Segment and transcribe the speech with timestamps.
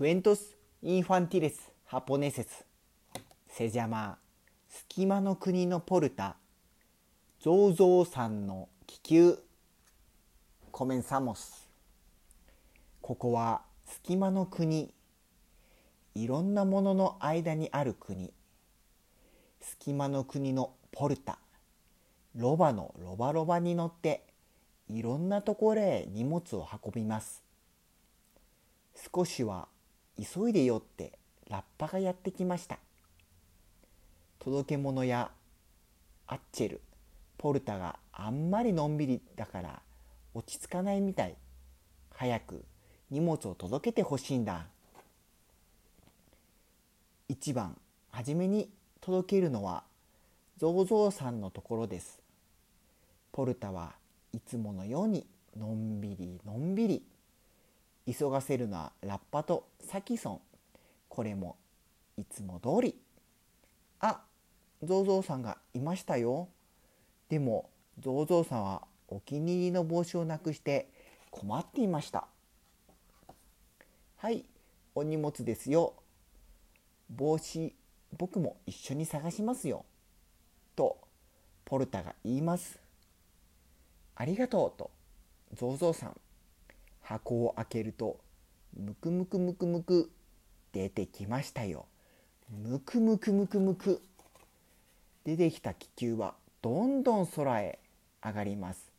[0.00, 2.64] クエントス・インファンティレス・ハポネセス
[3.48, 4.16] セジャマ
[4.66, 6.36] 隙間の国のポルタ。
[7.38, 9.38] ゾウゾウさんの気球。
[10.70, 11.68] コメンサモス。
[13.02, 14.94] ここは隙間の国。
[16.14, 18.32] いろんなものの間にある国。
[19.60, 21.38] 隙間の国のポルタ。
[22.34, 24.24] ロバのロバロバに乗って
[24.88, 27.44] いろんなところへ荷物を運びます。
[29.14, 29.68] 少しは
[30.18, 32.78] 急いでよってラッパがやってきました。
[34.38, 35.30] 届け物や
[36.26, 36.80] アッチェル
[37.36, 39.82] ポルタがあんまりのんびりだから
[40.34, 41.34] 落ち着かないみたい。
[42.14, 42.64] 早く
[43.10, 44.66] 荷物を届けてほしいんだ。
[47.28, 47.76] 一番
[48.10, 48.68] 初めに
[49.00, 49.84] 届けるのは
[50.58, 52.20] ゾウゾウさんのところです。
[53.32, 53.94] ポルタは
[54.32, 57.02] いつものようにのんびりのんびり
[58.12, 60.40] 急がせるのはラッパとサキソン。
[61.08, 61.56] これも
[62.16, 62.96] いつも通り。
[64.00, 64.22] あ
[64.82, 66.48] ゾウゾウさんがいましたよ。
[67.28, 70.88] でもゾウゾウさんはお気に入りの帽子をなくして
[71.30, 72.26] 困っていました。
[74.16, 74.44] はい
[74.94, 75.94] お荷物ですよ。
[77.10, 77.74] 帽子
[78.18, 79.84] 僕も一緒に探しますよ。
[80.74, 80.98] と
[81.64, 82.80] ポルタが言います。
[84.16, 84.90] ありがとうと
[85.54, 86.16] ゾウゾウさん。
[87.10, 88.20] 箱を開けると
[88.78, 90.12] むくむくむくむく
[90.72, 91.86] 出てきましたよ。
[92.62, 94.00] むくむくむくむく
[95.24, 97.80] 出てきた気球はどんどん空へ
[98.24, 98.92] 上がります。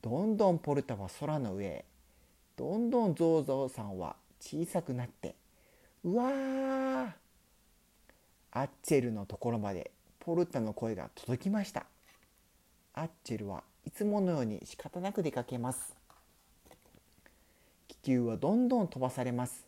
[0.00, 1.84] どんどんポルタは空の上へ。
[2.56, 5.34] どんどんゾウゾウさんは小さくなって
[6.04, 7.10] うわー
[8.52, 11.86] アッチェルのところまでポルタの声が届きました。
[12.94, 15.97] アッチェルはいつものように仕方なく出かけます。
[18.08, 19.66] 球はどんどん飛ばされます。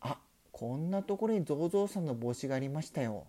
[0.00, 0.16] あ
[0.52, 3.26] こんなところにゾウゾウさんの帽子がありましたよ。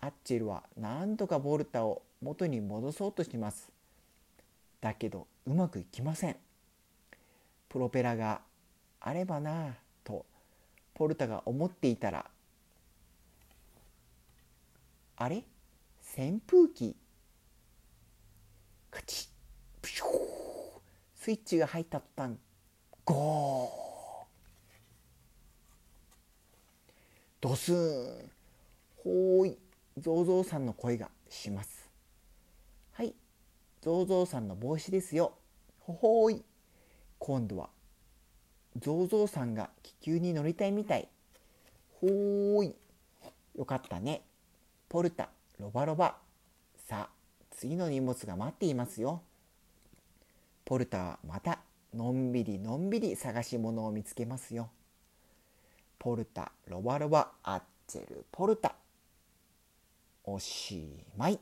[0.00, 3.70] アッチェルは何とかボルタを元に戻そうとします。
[4.80, 6.36] だけどうまくいきません。
[7.68, 8.40] プロペラが
[9.00, 9.72] あればなぁ
[10.02, 10.24] と
[10.94, 12.24] ポルタが思っていたら。
[15.16, 15.44] あれ？
[16.16, 16.96] 扇風機？
[18.90, 19.28] カチッ。
[19.82, 20.08] プシュー。
[21.16, 22.32] スイッチが入った途端。
[23.04, 23.82] ゴー。
[27.40, 28.30] ドスーン
[29.02, 29.58] ほーい
[29.98, 31.90] ゾウゾウさんの声がします。
[32.92, 33.14] はい
[33.80, 35.32] ゾウゾウさんの帽子ですよ。
[35.80, 36.44] ほほーい。
[37.18, 37.70] 今度は
[38.78, 41.08] ゾウゾウさんが気球に乗りたいみたい。
[42.00, 42.74] ほーい。
[43.56, 44.22] よかったね。
[44.88, 46.16] ポルタロバロバ。
[46.76, 47.10] さあ
[47.50, 49.22] 次の荷物が待っていますよ。
[50.64, 51.58] ポルタはまた
[51.94, 54.70] のんびりのんびり探し物を見つけますよ。
[55.98, 58.74] ポルタロバロバアッチェルポルタ。
[60.24, 61.38] おしまい。